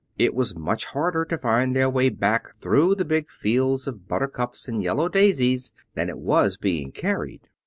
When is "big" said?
3.05-3.29